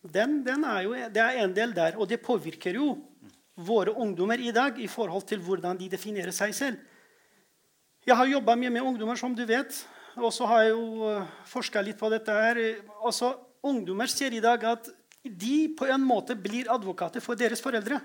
[0.06, 1.98] den, den er jo, det er en del der.
[1.98, 2.92] Og det påvirker jo
[3.56, 6.78] våre ungdommer i dag i forhold til hvordan de definerer seg selv.
[8.06, 9.74] Jeg har jobba mye med ungdommer, som du vet.
[10.16, 12.60] Og så har jeg jo eh, forska litt på dette her.
[13.02, 13.34] Altså,
[13.66, 14.92] ungdommer ser i dag at
[15.26, 17.98] de på en måte blir advokater for deres foreldre.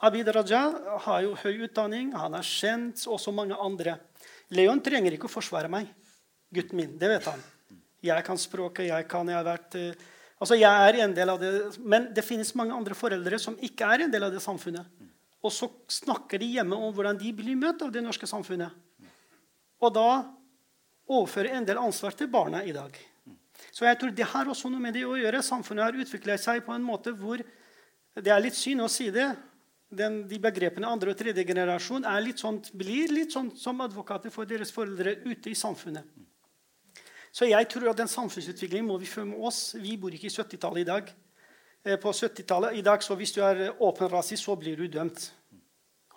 [0.00, 0.62] Abid Raja
[1.04, 3.98] har jo høy utdanning, han er kjent, og så mange andre.
[4.54, 5.90] Leon trenger ikke å forsvare meg,
[6.54, 6.96] gutten min.
[6.98, 7.42] Det vet han.
[8.06, 9.76] Jeg kan språket, jeg kan, jeg har vært...
[9.76, 11.48] eh, Altså, jeg er en del av det,
[11.82, 14.86] Men det finnes mange andre foreldre som ikke er en del av det samfunnet.
[15.42, 18.70] Og så snakker de hjemme om hvordan de blir møtt av det norske samfunnet.
[19.78, 20.08] Og da
[21.08, 22.94] overfører en del ansvar til barna i dag.
[23.72, 25.42] Så jeg tror det har også noe med det å gjøre.
[25.44, 27.42] Samfunnet har utviklet seg på en måte hvor
[28.18, 29.28] Det er litt synd å si det.
[29.94, 34.32] Den, de begrepene andre og tredje generasjon er litt sånt, blir litt sånn som advokater
[34.34, 36.02] for deres foreldre ute i samfunnet.
[37.32, 39.76] Så jeg tror at den samfunnsutviklingen må vi følge med oss.
[39.78, 41.12] Vi bor ikke i 70-tallet i dag.
[41.84, 45.30] Eh, På 70-tallet i dag, så Hvis du er åpen rasist, så blir du dømt.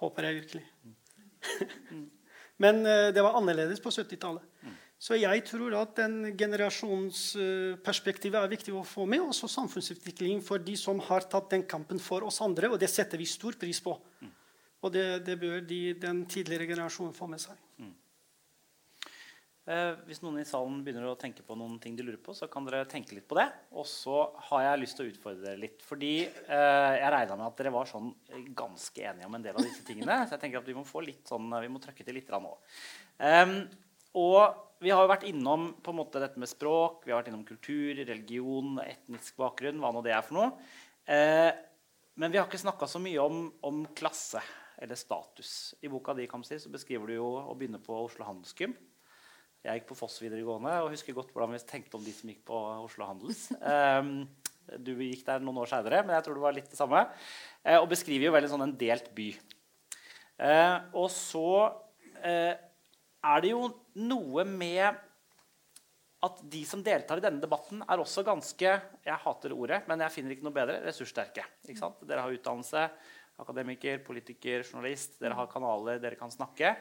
[0.02, 0.65] Håper jeg virkelig.
[2.62, 4.45] Men eh, det var annerledes på 70-tallet.
[5.02, 9.24] Så jeg tror at den generasjonsperspektivet er viktig å få med.
[9.26, 12.69] Også samfunnsutvikling for de som har tatt den kampen for oss andre.
[12.69, 13.95] Og det setter vi stor pris på.
[14.82, 17.58] Og det, det bør de, den tidligere generasjonen få med seg.
[19.71, 22.49] Eh, hvis noen i salen begynner å tenke på noen ting de lurer på, så
[22.51, 23.45] kan dere tenke litt på det.
[23.77, 25.86] Og så har jeg lyst til å utfordre dere litt.
[25.86, 29.55] Fordi eh, jeg regna med at dere var sånn eh, ganske enige om en del
[29.55, 30.17] av disse tingene.
[30.25, 32.53] Så jeg tenker at vi må få litt sånn, vi må trøkke til litt nå.
[34.21, 34.39] Og
[34.84, 37.45] vi har jo vært innom på en måte dette med språk, vi har vært innom
[37.47, 40.49] kultur, religion, etnisk bakgrunn, hva nå det er for noe.
[42.19, 44.41] Men vi har ikke snakka så mye om, om klasse
[44.81, 45.77] eller status.
[45.86, 48.73] I boka di Kamsi, så beskriver du jo å begynne på Oslo Handelsgym.
[49.62, 52.41] Jeg gikk på Foss videregående og husker godt hvordan vi tenkte om de som gikk
[52.47, 53.43] på Oslo Handels.
[53.62, 54.24] Um,
[54.82, 57.04] du gikk der noen år seinere, men jeg tror det var litt det samme.
[57.62, 59.28] Uh, og beskriver jo veldig sånn en delt by.
[60.41, 63.67] Uh, og så uh, er det jo
[64.02, 64.97] noe med
[66.26, 68.74] at de som deltar i denne debatten, er også ganske
[69.06, 71.45] jeg hater ordet, men jeg finner ikke noe bedre ressurssterke.
[71.65, 72.89] Dere har utdannelse,
[73.41, 75.17] akademiker, politiker, journalist.
[75.21, 76.76] Dere har kanaler, dere kan snakke.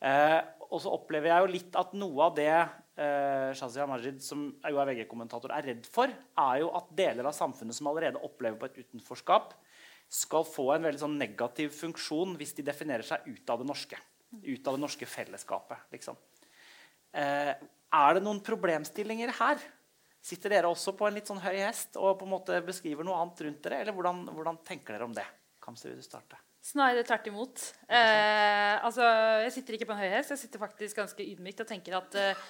[0.00, 4.46] Eh, og så opplever jeg jo litt at noe av det eh, Shazia Majid, som
[4.48, 8.58] jo er VG-kommentator, er redd for, er jo at deler av samfunnet som allerede opplever
[8.60, 9.56] på et utenforskap,
[10.10, 13.98] skal få en veldig sånn negativ funksjon hvis de definerer seg ut av det norske.
[14.30, 16.18] Ut av det norske fellesskapet, liksom.
[17.14, 17.52] Eh,
[17.90, 19.62] er det noen problemstillinger her?
[20.22, 23.18] Sitter dere også på en litt sånn høy hest og på en måte beskriver noe
[23.22, 23.80] annet rundt dere?
[23.82, 25.26] Eller hvordan, hvordan tenker dere om det?
[25.64, 26.38] Kamsi, vil du starte?
[26.60, 27.62] Snarere tvert imot.
[27.88, 29.04] Eh, altså,
[29.46, 30.34] jeg sitter ikke på en høy hest.
[30.34, 32.42] Jeg sitter faktisk ganske ydmykt og tenker at eh,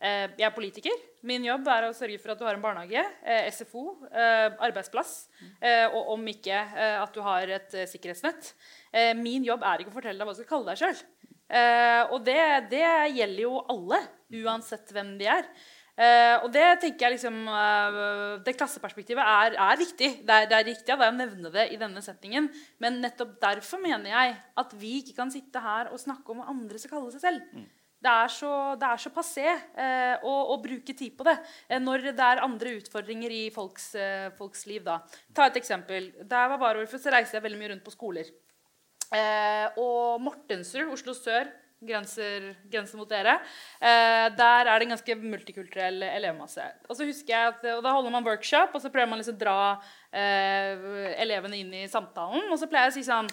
[0.00, 1.02] jeg er politiker.
[1.28, 5.12] Min jobb er å sørge for at du har en barnehage, eh, SFO, eh, arbeidsplass,
[5.60, 8.54] eh, og om ikke eh, at du har et eh, sikkerhetsnett.
[8.96, 11.04] Eh, min jobb er ikke å fortelle deg hva du skal kalle deg sjøl.
[12.14, 13.98] og det, det gjelder jo alle,
[14.40, 15.48] uansett hvem de er.
[16.00, 20.08] Eh, og det tenker jeg liksom uh, Det klasseperspektivet er, er viktig.
[20.24, 22.48] Det er, det er riktig at jeg nevner det i denne settingen.
[22.80, 26.48] Men nettopp derfor mener jeg at vi ikke kan sitte her og snakke om hva
[26.54, 27.68] andre skal kalle seg selv.
[28.00, 31.36] Det er så, det er så passé uh, å, å bruke tid på det
[31.84, 33.92] når det er andre utfordringer i folks,
[34.40, 34.86] folks liv.
[34.86, 35.02] Da.
[35.36, 36.14] Ta et eksempel.
[36.24, 38.32] Da jeg var varaordfører, reiste jeg veldig mye rundt på skoler.
[39.82, 41.50] Og Mortensrud, Oslo sør,
[41.80, 43.38] grenser, grenser mot dere.
[43.80, 46.64] Eh, der er det en ganske multikulturell elevmasse.
[46.88, 49.38] Og så husker jeg at, og Da holder man workshop, og så prøver man liksom
[49.38, 49.58] å dra
[50.12, 52.48] eh, elevene inn i samtalen.
[52.50, 53.30] Og så pleier jeg å si sånn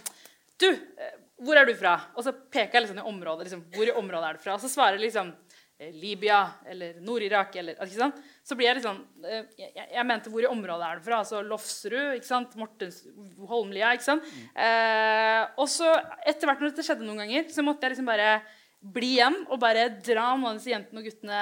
[0.57, 1.97] Du, eh, hvor er du fra?
[2.15, 3.45] Og så peker jeg liksom i området.
[3.47, 4.55] Liksom, hvor i området er du fra?
[4.57, 5.35] Og så svarer liksom
[5.77, 8.21] Libya eller Nord-Irak eller ikke sant?
[8.41, 11.19] Så blir jeg litt sånn eh, jeg, jeg mente hvor i området er det fra?
[11.21, 12.55] Altså Lofsrud, ikke sant?
[12.57, 13.03] Mortens,
[13.45, 14.31] Holmlia, ikke sant?
[14.57, 15.91] Eh, og så
[16.25, 18.39] etter hvert når dette skjedde noen ganger, så måtte jeg liksom bare
[18.97, 21.41] bli hjem og bare dra noen av disse jentene og guttene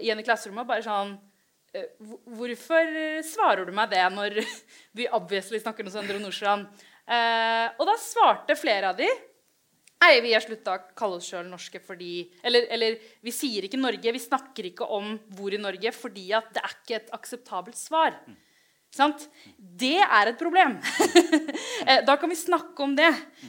[0.00, 0.66] igjen i klasserommet.
[0.66, 1.14] bare sånn
[1.78, 1.90] eh,
[2.34, 2.94] Hvorfor
[3.30, 4.40] svarer du meg det når
[4.98, 6.66] vi obviously snakker om Søndre Nordstrand?
[7.06, 9.06] Eh, og da svarte flere av de
[10.02, 13.78] Nei, vi har slutta å kalle oss sjøl norske fordi eller, eller vi sier ikke
[13.78, 17.78] Norge, vi snakker ikke om hvor i Norge fordi at det er ikke et akseptabelt
[17.78, 18.16] svar.
[18.92, 19.24] Sant?
[19.56, 20.78] Det er et problem.
[21.82, 23.08] Eh, da kan vi snakke om det.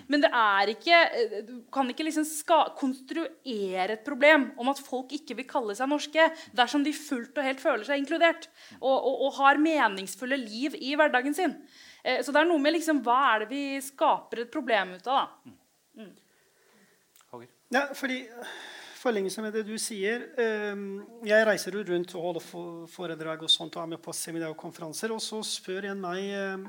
[0.10, 4.82] Men det er ikke, eh, du kan ikke liksom ska, konstruere et problem om at
[4.82, 6.26] folk ikke vil kalle seg norske
[6.58, 8.48] dersom de fullt og helt føler seg inkludert
[8.80, 11.54] og, og, og har meningsfulle liv i hverdagen sin.
[12.02, 15.12] Eh, Så det er noe med liksom, hva er det vi skaper et problem ut
[15.14, 15.28] av.
[15.46, 15.54] da?
[16.02, 16.23] Håger?
[17.74, 18.20] Ja, fordi
[19.02, 23.76] forlengelse med det du sier ehm, Jeg reiser jo rundt og holder foredrag og sånt,
[23.76, 25.12] og er med på seminar og konferanser.
[25.12, 26.68] Og så spør en meg ehm,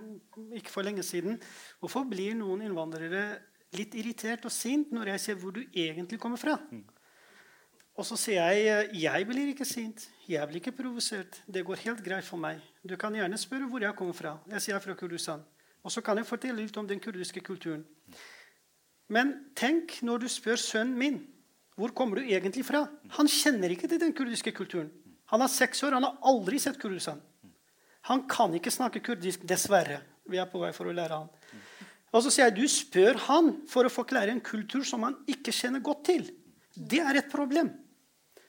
[0.57, 1.37] ikke for lenge siden
[1.83, 3.27] hvorfor blir noen innvandrere
[3.75, 6.57] litt irritert og sint når jeg ser hvor du egentlig kommer fra.
[7.95, 10.09] Og så sier jeg eh, jeg blir ikke sint.
[10.27, 11.43] Jeg blir ikke provosert.
[11.47, 12.63] Det går helt greit for meg.
[12.83, 14.39] Du kan gjerne spørre hvor jeg kommer fra.
[14.51, 15.45] Jeg sier jeg er fra Kurdistan.
[15.85, 17.85] Og så kan jeg fortelle litt om den kurdiske kulturen.
[19.13, 21.23] Men tenk når du spør sønnen min
[21.75, 22.85] hvor kommer du egentlig fra.
[23.17, 24.93] Han kjenner ikke til den kurdiske kulturen.
[25.33, 27.19] Han er seks år, han har aldri sett Kurdistan.
[28.07, 30.03] Han kan ikke snakke kurdisk, dessverre.
[30.31, 31.31] Vi er på vei for å lære han.
[32.15, 35.55] Og så sier jeg du spør han for å forklare en kultur som han ikke
[35.57, 36.29] kjenner godt til.
[36.77, 37.73] Det er et problem.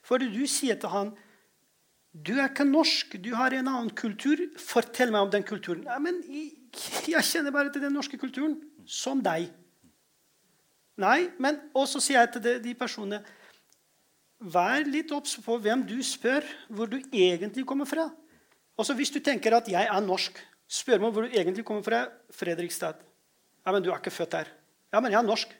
[0.06, 1.14] For du sier til han
[2.16, 4.40] du er ikke norsk, du har en annen kultur.
[4.56, 5.82] Fortell meg om den kulturen.
[5.84, 8.54] Ja, men jeg kjenner bare til den norske kulturen.
[8.88, 9.50] Som deg.
[11.00, 13.20] Nei, men også sier jeg til de personene
[14.36, 18.10] Vær litt obs på hvem du spør, hvor du egentlig kommer fra.
[18.76, 20.36] Også hvis du tenker at jeg er norsk,
[20.68, 22.02] spør meg hvor du egentlig kommer fra.
[22.36, 23.00] Fredrikstad.
[23.64, 24.50] Ja, men du er ikke født her.
[24.92, 25.54] Ja, men jeg er norsk.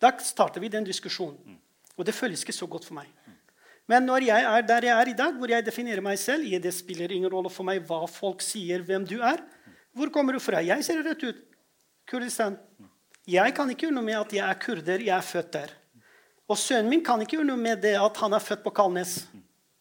[0.00, 1.58] Da starter vi den diskusjonen.
[1.98, 3.10] Og det føles ikke så godt for meg.
[3.90, 6.72] Men når jeg er der jeg er i dag, hvor jeg definerer meg selv, det
[6.74, 9.42] spiller ingen rolle for meg hva folk sier, hvem du er.
[9.90, 10.62] Hvor kommer du fra?
[10.62, 11.42] Jeg ser rett ut.
[12.06, 12.56] Kurdistan.
[13.30, 15.02] Jeg kan ikke gjøre noe med at jeg er kurder.
[15.06, 15.72] Jeg er født der.
[16.50, 19.20] Og sønnen min kan ikke gjøre noe med det at han er født på Kalnes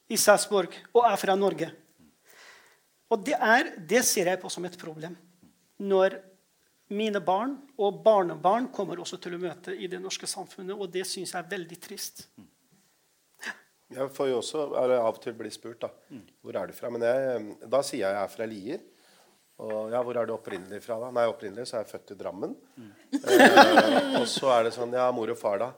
[0.10, 1.72] i Sarpsborg og er fra Norge.
[3.10, 5.16] Og det, er, det ser jeg på som et problem.
[5.82, 6.20] Når
[6.94, 10.76] mine barn og barnebarn kommer også til å møte i det norske samfunnet.
[10.78, 12.28] Og det syns jeg er veldig trist.
[13.90, 15.90] Jeg får jo også av og til bli spurt da,
[16.46, 16.92] hvor er du fra.
[16.94, 18.84] Men jeg, da sier jeg jeg er fra Lier.
[19.60, 21.10] Og ja, hvor er du opprinnelig fra, da?
[21.12, 22.56] Nei, opprinnelig så er jeg født i Drammen.
[22.80, 22.92] Mm.
[23.20, 25.74] Eh, og så er det sånn Ja, mor og far, da?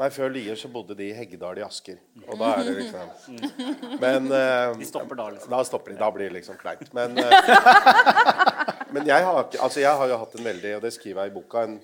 [0.00, 2.00] Nei, før Lier så bodde de i Heggedal i Asker.
[2.26, 5.52] Og da er det liksom Men eh, De stopper da, liksom.
[5.52, 5.98] Da stopper de.
[6.00, 6.92] Da blir det liksom kleint.
[6.96, 11.24] Men, eh, men jeg, har, altså, jeg har jo hatt en veldig, og det skriver
[11.24, 11.80] jeg i boka, en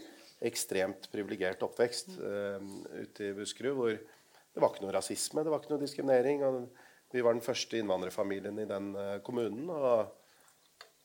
[0.49, 2.61] ekstremt privilegert oppvekst uh,
[2.95, 3.75] ute i Buskerud.
[3.75, 6.45] hvor det var ikke noe rasisme, det var ikke noe diskriminering.
[6.47, 6.69] og
[7.11, 9.67] Vi var den første innvandrerfamilien i den uh, kommunen.
[9.73, 10.07] og Eh,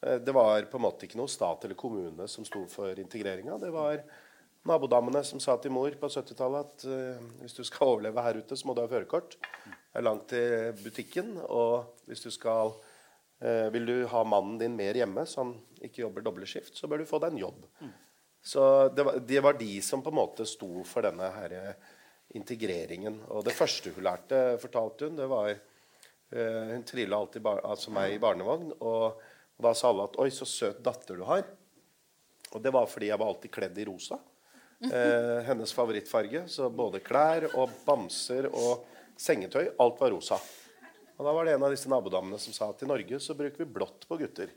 [0.04, 3.56] det var på en måte ikke noe stat eller kommune som sto for integreringa.
[3.62, 4.02] Det var
[4.68, 8.58] nabodammene som sa til mor på 70-tallet at uh, hvis du skal overleve her ute,
[8.58, 9.38] så må du ha førerkort.
[9.64, 11.36] Det er langt til butikken.
[11.44, 16.24] Og hvis du skal uh, Vil du ha mannen din mer hjemme, han ikke jobber
[16.24, 17.68] dobleskift, så bør du få deg en jobb.
[18.44, 18.64] Så
[18.96, 21.76] det var, det var, de som på en måte sto for denne her
[22.36, 23.22] integreringen.
[23.32, 28.16] Og det første hun lærte, fortalte hun, det var uh, Hun trilla alltid altså meg
[28.16, 28.72] i barnevogn.
[28.80, 29.22] og
[29.58, 31.46] og da sa alle at 'oi, så søt datter du har'.
[32.54, 34.20] Og det var fordi jeg var alltid kledd i rosa.
[34.84, 36.48] Eh, hennes favorittfarge.
[36.48, 38.86] Så både klær og bamser og
[39.18, 40.40] sengetøy, alt var rosa.
[41.18, 43.64] Og da var det en av disse nabodamene som sa at i Norge så bruker
[43.64, 44.50] vi blått på gutter.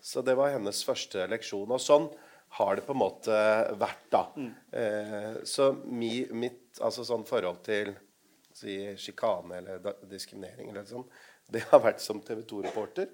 [0.00, 1.70] Så det var hennes første leksjon.
[1.70, 2.08] Og sånn
[2.56, 3.36] har det på en måte
[3.78, 4.24] vært, da.
[4.72, 7.92] Eh, så mi, mitt altså sånn forhold til
[8.54, 11.06] si, sjikane eller diskriminering eller sånn,
[11.52, 13.12] det har vært som TV 2-reporter.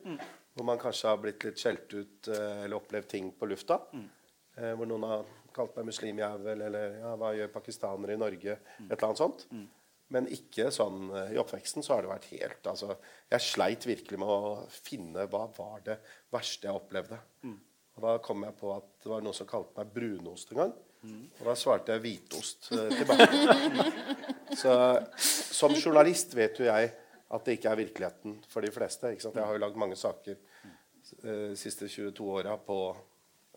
[0.55, 3.79] Hvor man kanskje har blitt litt skjelt ut eh, eller opplevd ting på lufta.
[3.95, 4.09] Mm.
[4.57, 8.91] Eh, hvor noen har kalt meg muslimjævel, eller ja, 'hva gjør pakistanere i Norge?' Mm.
[8.91, 9.47] Et eller annet sånt.
[9.51, 9.69] Mm.
[10.11, 12.97] Men ikke sånn eh, I oppveksten så har det vært helt altså,
[13.31, 15.99] Jeg sleit virkelig med å finne hva var det
[16.35, 17.19] verste jeg opplevde.
[17.47, 17.59] Mm.
[17.97, 20.73] Og Da kom jeg på at det var noen som kalte meg brunost en gang.
[21.03, 21.23] Mm.
[21.39, 23.85] Og da svarte jeg hvitost eh, tilbake.
[24.63, 24.75] så
[25.17, 26.91] som journalist vet jo jeg
[27.31, 29.13] at det ikke er virkeligheten for de fleste.
[29.15, 32.79] Jeg har jo lagd mange saker de uh, siste 22 åra på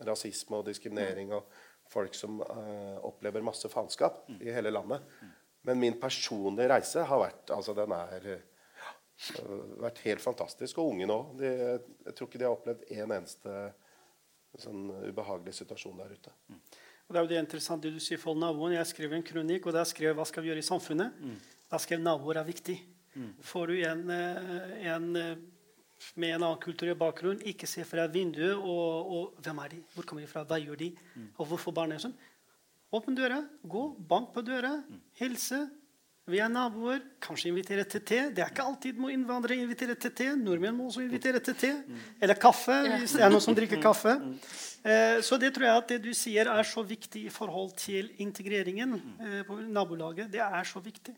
[0.05, 1.49] rasisme og diskriminering og
[1.89, 5.03] folk som uh, opplever masse faenskap i hele landet.
[5.63, 8.49] Men min personlige reise har vært altså den er uh,
[9.81, 10.79] vært helt fantastisk.
[10.81, 11.19] Og unge nå.
[11.39, 11.51] De,
[12.07, 13.57] jeg tror ikke de har opplevd en eneste
[14.62, 16.33] sånn ubehagelig situasjon der ute.
[16.51, 16.59] Mm.
[17.03, 18.75] Og det er jo det interessante du sier for naboen.
[18.77, 21.17] Jeg skrev en kronikk, og der skrev hva skal vi gjøre i samfunnet.
[21.19, 21.39] Mm.
[21.71, 22.77] Da skrev naboer er viktig.
[23.45, 25.10] Får du en, en
[26.15, 30.08] med en annen kulturell bakgrunn ikke se fra vinduet og, og, hvem er de, hvor
[30.08, 31.30] kommer de fra, hva gjør de, mm.
[31.38, 32.15] og hvorfor barn er sånn.
[32.93, 34.99] Åpne døra, gå, bank på døra, mm.
[35.21, 35.63] hilse.
[36.30, 37.02] Vi er naboer.
[37.23, 38.19] Kanskje invitere til te.
[38.32, 40.30] Det er ikke alltid må innvandrere invitere til te.
[40.39, 41.71] Nordmenn må også invitere til te.
[41.84, 41.97] Mm.
[42.23, 44.13] Eller kaffe, hvis det er noen som drikker kaffe.
[44.88, 48.14] Eh, så det tror jeg at det du sier, er så viktig i forhold til
[48.24, 50.32] integreringen eh, på nabolaget.
[50.32, 51.18] Det er så viktig.